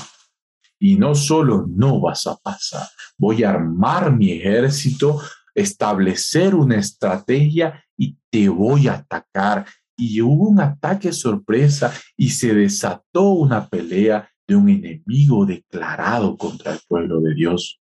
[0.78, 2.86] Y no solo no vas a pasar,
[3.16, 5.20] voy a armar mi ejército,
[5.54, 9.66] establecer una estrategia y te voy a atacar.
[9.96, 16.72] Y hubo un ataque sorpresa y se desató una pelea de un enemigo declarado contra
[16.72, 17.80] el pueblo de Dios.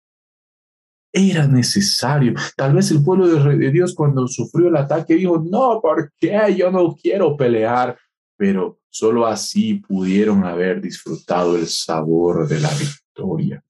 [1.12, 2.34] Era necesario.
[2.56, 6.56] Tal vez el pueblo de Dios cuando sufrió el ataque dijo, no, ¿por qué?
[6.58, 7.98] Yo no quiero pelear.
[8.38, 13.64] Pero solo así pudieron haber disfrutado el sabor de la victoria.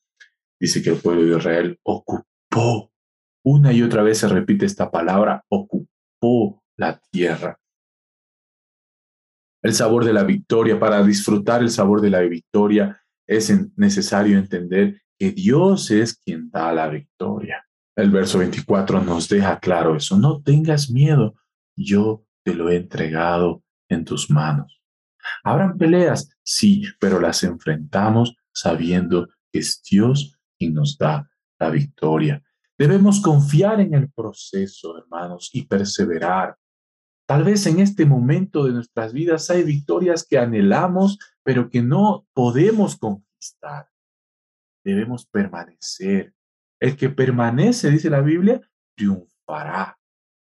[0.60, 2.92] Dice que el pueblo de Israel ocupó.
[3.44, 7.60] Una y otra vez se repite esta palabra, ocupó la tierra
[9.66, 10.80] el sabor de la victoria.
[10.80, 16.72] Para disfrutar el sabor de la victoria es necesario entender que Dios es quien da
[16.72, 17.66] la victoria.
[17.96, 20.20] El verso 24 nos deja claro eso.
[20.20, 21.34] No tengas miedo,
[21.76, 24.80] yo te lo he entregado en tus manos.
[25.44, 32.44] Habrán peleas, sí, pero las enfrentamos sabiendo que es Dios quien nos da la victoria.
[32.78, 36.58] Debemos confiar en el proceso, hermanos, y perseverar.
[37.28, 42.28] Tal vez en este momento de nuestras vidas hay victorias que anhelamos, pero que no
[42.34, 43.90] podemos conquistar.
[44.84, 46.34] Debemos permanecer.
[46.80, 48.62] El que permanece, dice la Biblia,
[48.96, 49.98] triunfará.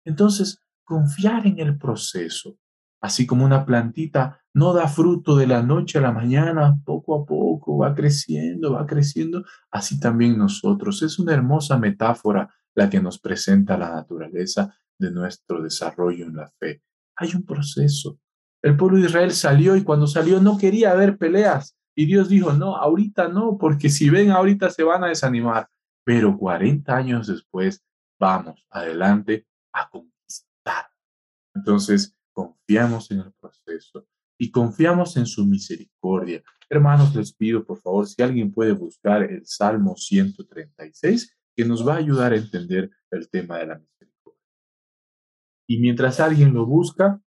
[0.05, 2.57] Entonces, confiar en el proceso,
[3.01, 7.25] así como una plantita no da fruto de la noche a la mañana, poco a
[7.25, 11.01] poco va creciendo, va creciendo, así también nosotros.
[11.01, 16.51] Es una hermosa metáfora la que nos presenta la naturaleza de nuestro desarrollo en la
[16.59, 16.81] fe.
[17.15, 18.19] Hay un proceso.
[18.61, 21.75] El pueblo de Israel salió y cuando salió no quería ver peleas.
[21.95, 25.67] Y Dios dijo, no, ahorita no, porque si ven ahorita se van a desanimar.
[26.03, 27.83] Pero 40 años después,
[28.19, 30.87] vamos adelante a conquistar.
[31.53, 34.07] Entonces, confiamos en el proceso
[34.39, 36.41] y confiamos en su misericordia.
[36.69, 41.95] Hermanos, les pido, por favor, si alguien puede buscar el Salmo 136, que nos va
[41.95, 44.41] a ayudar a entender el tema de la misericordia.
[45.69, 47.21] Y mientras alguien lo busca,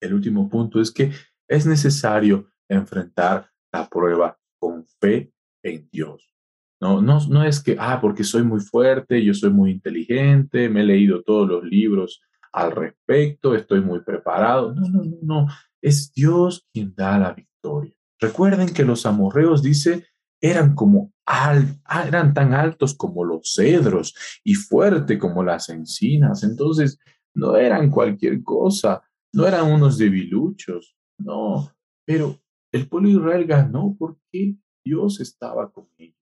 [0.00, 1.12] el último punto es que
[1.48, 6.34] es necesario enfrentar la prueba con fe en Dios.
[6.80, 10.80] No, no, no es que, ah, porque soy muy fuerte, yo soy muy inteligente, me
[10.80, 14.74] he leído todos los libros al respecto, estoy muy preparado.
[14.74, 15.46] No, no, no, no.
[15.80, 17.94] Es Dios quien da la victoria.
[18.20, 20.06] Recuerden que los amorreos, dice,
[20.40, 26.42] eran como al, eran tan altos como los cedros y fuerte como las encinas.
[26.42, 26.98] Entonces,
[27.34, 31.72] no eran cualquier cosa, no eran unos debiluchos, no,
[32.04, 32.40] pero
[32.72, 36.16] el pueblo Israel ganó porque Dios estaba con ellos.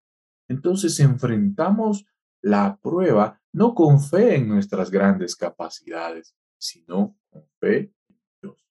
[0.48, 2.06] Entonces enfrentamos
[2.42, 8.68] la prueba no con fe en nuestras grandes capacidades, sino con fe en Dios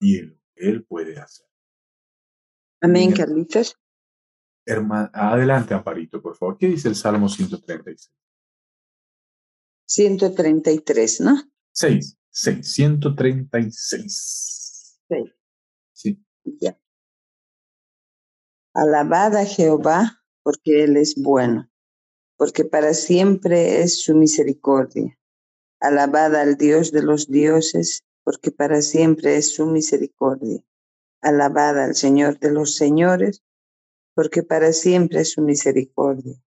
[0.00, 1.46] y en lo que Él puede hacer.
[2.80, 3.76] Amén, Carlitos.
[4.66, 6.58] adelante, Amparito, por favor.
[6.58, 8.12] ¿Qué dice el Salmo 136?
[9.88, 11.36] 133, ¿no?
[11.72, 15.00] 6, 6, 136.
[15.08, 15.32] 6.
[15.92, 16.24] Sí.
[16.60, 16.78] Ya.
[18.74, 21.70] Alabad a Jehová porque Él es bueno,
[22.36, 25.18] porque para siempre es su misericordia.
[25.80, 30.62] Alabad al Dios de los dioses, porque para siempre es su misericordia.
[31.20, 33.42] Alabad al Señor de los señores,
[34.14, 36.40] porque para siempre es su misericordia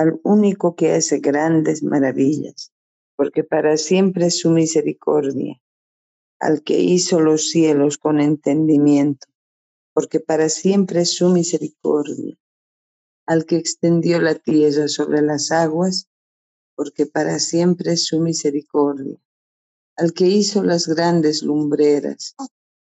[0.00, 2.72] al único que hace grandes maravillas,
[3.16, 5.60] porque para siempre es su misericordia,
[6.38, 9.26] al que hizo los cielos con entendimiento,
[9.92, 12.34] porque para siempre es su misericordia,
[13.30, 16.08] al que extendió la tierra sobre las aguas,
[16.74, 19.22] porque para siempre es su misericordia,
[19.94, 22.34] al que hizo las grandes lumbreras,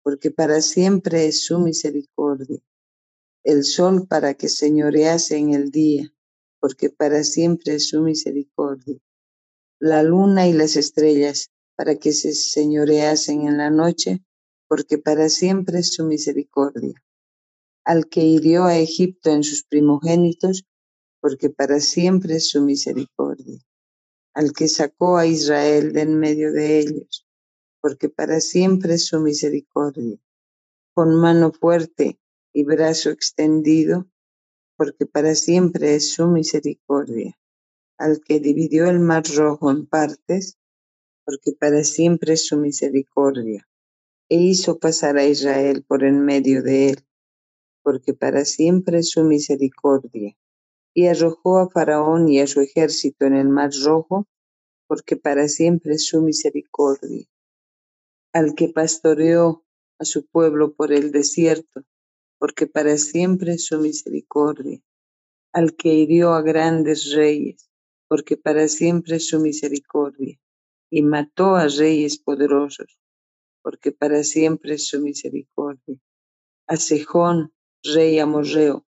[0.05, 2.61] porque para siempre es su misericordia,
[3.43, 6.15] el sol para que señorease en el día,
[6.61, 9.01] porque para siempre es su misericordia.
[9.81, 14.23] La luna y las estrellas, para que se señoreasen en la noche,
[14.69, 16.95] porque para siempre es su misericordia.
[17.89, 20.67] Al que hirió a Egipto en sus primogénitos,
[21.23, 23.61] porque para siempre es su misericordia.
[24.35, 27.27] Al que sacó a Israel de en medio de ellos,
[27.81, 30.19] porque para siempre es su misericordia.
[30.93, 32.21] Con mano fuerte
[32.53, 34.07] y brazo extendido,
[34.77, 37.39] porque para siempre es su misericordia.
[37.97, 40.59] Al que dividió el mar rojo en partes,
[41.25, 43.67] porque para siempre es su misericordia.
[44.29, 47.08] E hizo pasar a Israel por en medio de él,
[47.89, 50.37] porque para siempre su misericordia.
[50.93, 54.29] Y arrojó a Faraón y a su ejército en el mar rojo,
[54.87, 57.25] porque para siempre es su misericordia.
[58.35, 59.65] Al que pastoreó
[59.99, 61.83] a su pueblo por el desierto,
[62.39, 64.83] porque para siempre es su misericordia.
[65.55, 67.71] Al que hirió a grandes reyes,
[68.07, 70.39] porque para siempre su misericordia.
[70.91, 73.01] Y mató a reyes poderosos,
[73.63, 75.97] porque para siempre su misericordia.
[76.67, 78.87] A Sejón, rey amorreo,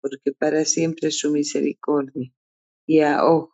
[0.00, 2.32] porque para siempre es su misericordia.
[2.86, 3.50] Y a Og,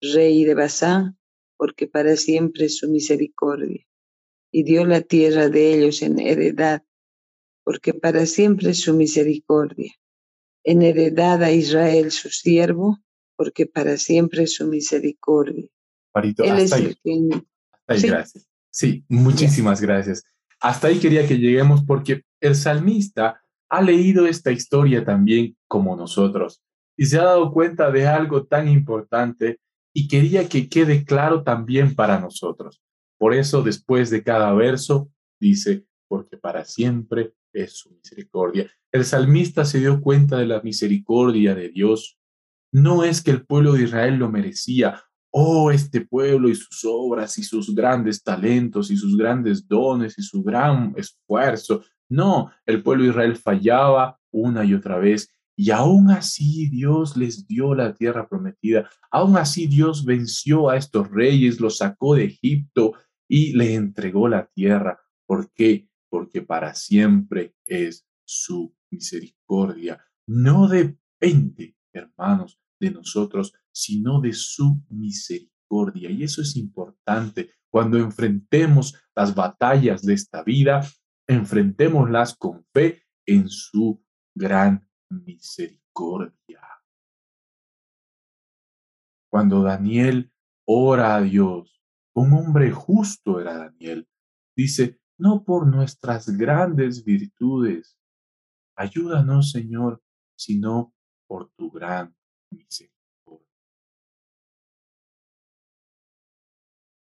[0.00, 1.18] rey de Basán,
[1.56, 3.86] porque para siempre es su misericordia.
[4.52, 6.84] Y dio la tierra de ellos en heredad,
[7.64, 9.92] porque para siempre es su misericordia.
[10.64, 12.98] En heredad a Israel su siervo,
[13.36, 15.66] porque para siempre es su misericordia.
[16.12, 16.96] Hasta ahí.
[17.02, 18.08] ¿Sí?
[18.08, 18.48] gracias.
[18.70, 20.24] Sí, muchísimas gracias.
[20.60, 26.62] Hasta ahí quería que lleguemos porque el salmista ha leído esta historia también como nosotros
[26.96, 29.60] y se ha dado cuenta de algo tan importante
[29.94, 32.82] y quería que quede claro también para nosotros.
[33.18, 35.10] Por eso después de cada verso
[35.40, 38.70] dice, porque para siempre es su misericordia.
[38.92, 42.18] El salmista se dio cuenta de la misericordia de Dios.
[42.72, 45.02] No es que el pueblo de Israel lo merecía.
[45.30, 50.22] Oh, este pueblo y sus obras y sus grandes talentos y sus grandes dones y
[50.22, 51.82] su gran esfuerzo.
[52.08, 57.46] No, el pueblo de Israel fallaba una y otra vez y aún así Dios les
[57.46, 58.90] dio la tierra prometida.
[59.10, 62.92] Aún así Dios venció a estos reyes, los sacó de Egipto
[63.26, 65.00] y le entregó la tierra.
[65.26, 65.88] ¿Por qué?
[66.10, 70.04] Porque para siempre es su misericordia.
[70.26, 76.10] No depende, hermanos, de nosotros, sino de su misericordia.
[76.10, 77.50] Y eso es importante.
[77.70, 80.86] Cuando enfrentemos las batallas de esta vida,
[81.26, 84.02] enfrentémoslas con fe en su
[84.34, 86.62] gran misericordia.
[89.30, 90.32] Cuando Daniel
[90.66, 91.82] ora a Dios,
[92.14, 94.08] un hombre justo era Daniel,
[94.56, 97.98] dice, no por nuestras grandes virtudes,
[98.76, 100.02] ayúdanos Señor,
[100.38, 100.94] sino
[101.26, 102.14] por tu gran
[102.50, 103.46] misericordia.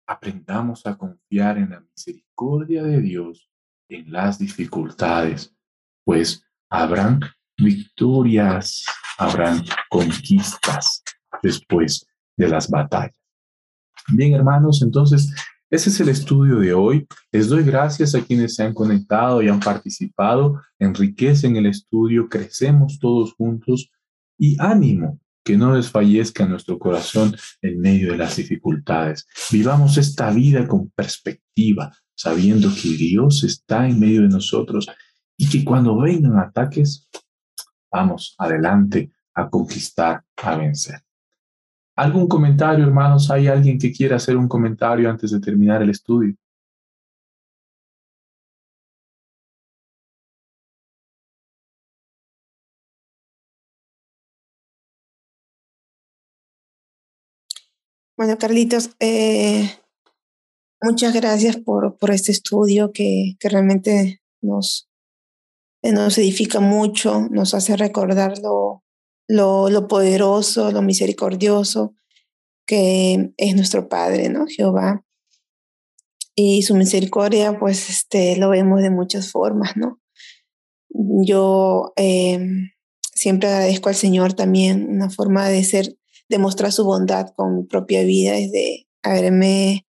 [0.06, 3.49] Aprendamos a confiar en la misericordia de Dios
[3.90, 5.54] en las dificultades,
[6.04, 7.20] pues habrán
[7.58, 8.84] victorias,
[9.18, 11.02] habrán conquistas
[11.42, 13.14] después de las batallas.
[14.12, 15.32] Bien, hermanos, entonces
[15.68, 17.06] ese es el estudio de hoy.
[17.30, 20.60] Les doy gracias a quienes se han conectado y han participado.
[20.78, 23.90] Enriquecen el estudio, crecemos todos juntos
[24.38, 25.20] y ánimo,
[25.50, 29.26] que no desfallezca nuestro corazón en medio de las dificultades.
[29.50, 34.86] Vivamos esta vida con perspectiva, sabiendo que Dios está en medio de nosotros
[35.36, 37.08] y que cuando vengan ataques,
[37.90, 41.00] vamos adelante a conquistar, a vencer.
[41.96, 43.28] ¿Algún comentario, hermanos?
[43.32, 46.36] ¿Hay alguien que quiera hacer un comentario antes de terminar el estudio?
[58.20, 59.78] Bueno, Carlitos, eh,
[60.82, 64.90] muchas gracias por, por este estudio que, que realmente nos,
[65.82, 68.82] nos edifica mucho, nos hace recordar lo,
[69.26, 71.94] lo, poderoso, lo misericordioso
[72.66, 74.44] que es nuestro Padre, ¿no?
[74.46, 75.02] Jehová.
[76.34, 79.98] Y su misericordia, pues, este, lo vemos de muchas formas, ¿no?
[80.90, 82.68] Yo em,
[83.14, 85.96] siempre agradezco al Señor también una forma de ser,
[86.30, 89.84] de mostrar su bondad con mi propia vida, es de haberme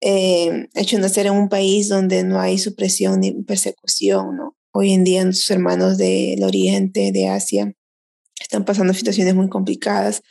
[0.00, 4.56] eh, hecho nacer en un país donde no hay supresión ni persecución, ¿no?
[4.72, 7.72] Hoy en día nuestros hermanos del Oriente, de Asia,
[8.40, 10.22] están pasando situaciones muy complicadas,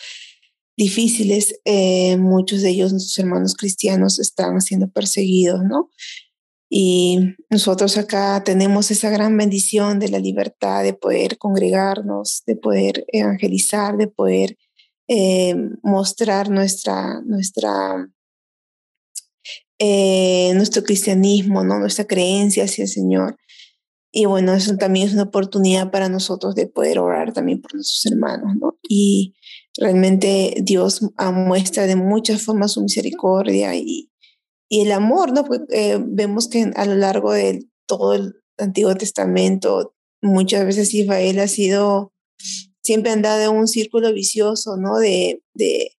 [0.75, 1.61] difíciles.
[1.63, 5.89] Eh, muchos de ellos, nuestros hermanos cristianos, están siendo perseguidos, ¿no?
[6.69, 13.05] Y nosotros acá tenemos esa gran bendición de la libertad de poder congregarnos, de poder
[13.13, 14.57] evangelizar, de poder
[15.13, 15.53] eh,
[15.83, 18.09] mostrar nuestra, nuestra,
[19.77, 21.79] eh, nuestro cristianismo, ¿no?
[21.79, 23.37] nuestra creencia hacia el Señor.
[24.13, 28.05] Y bueno, eso también es una oportunidad para nosotros de poder orar también por nuestros
[28.09, 28.77] hermanos, ¿no?
[28.87, 29.35] Y
[29.77, 31.01] realmente Dios
[31.33, 34.11] muestra de muchas formas su misericordia y,
[34.69, 35.43] y el amor, ¿no?
[35.71, 41.49] Eh, vemos que a lo largo de todo el Antiguo Testamento, muchas veces Israel ha
[41.49, 42.13] sido,
[42.81, 44.97] siempre andado en un círculo vicioso, ¿no?
[44.97, 45.91] De, de,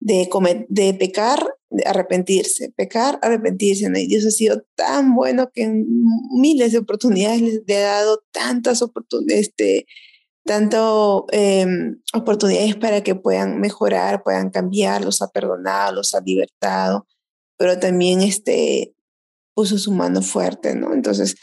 [0.00, 0.28] de,
[0.68, 1.40] de pecar
[1.84, 3.90] arrepentirse, pecar, arrepentirse.
[3.94, 5.86] Y Dios ha sido tan bueno que en
[6.38, 9.86] miles de oportunidades le ha dado tantas oportunidades, este,
[10.44, 17.06] tanto em, oportunidades para que puedan mejorar, puedan cambiar, los ha perdonado, los ha libertado,
[17.58, 18.94] pero también este,
[19.54, 20.92] puso su mano fuerte, ¿no?
[20.94, 21.36] Entonces,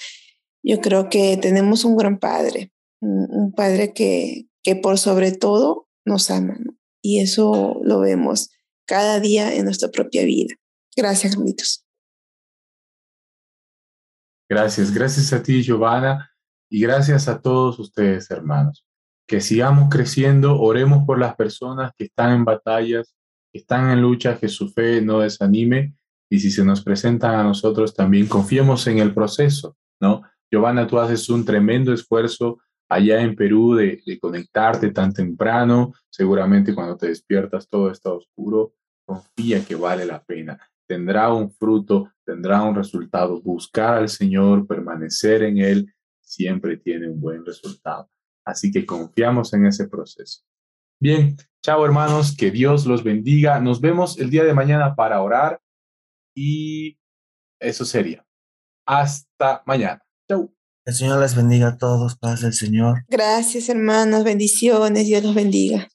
[0.66, 2.72] Yo creo que tenemos un gran padre,
[3.02, 6.57] un, padre que, que por sobre todo nos ama,
[7.01, 8.49] Y eso lo vemos
[8.86, 10.55] cada día en nuestra propia vida.
[10.95, 11.86] Gracias, Carlitos.
[14.49, 16.32] Gracias, gracias a ti, Giovanna,
[16.70, 18.86] y gracias a todos ustedes, hermanos.
[19.28, 23.16] Que sigamos creciendo, oremos por las personas que están en batallas,
[23.51, 25.95] que están en lucha, que su fe no desanime,
[26.30, 30.24] y si se nos presentan a nosotros también, confiemos en el proceso, ¿no?
[30.51, 32.59] Giovanna, tú haces un tremendo esfuerzo
[32.89, 38.73] allá en Perú de, de conectarte tan temprano, seguramente cuando te despiertas todo está oscuro,
[39.05, 43.41] confía que vale la pena tendrá un fruto, tendrá un resultado.
[43.41, 48.09] Buscar al Señor, permanecer en Él, siempre tiene un buen resultado.
[48.45, 50.43] Así que confiamos en ese proceso.
[50.99, 53.59] Bien, chao hermanos, que Dios los bendiga.
[53.59, 55.61] Nos vemos el día de mañana para orar
[56.36, 56.97] y
[57.59, 58.25] eso sería.
[58.86, 60.03] Hasta mañana.
[60.27, 60.53] Chao.
[60.86, 63.05] El Señor les bendiga a todos, paz del Señor.
[63.07, 65.88] Gracias hermanos, bendiciones, Dios los bendiga.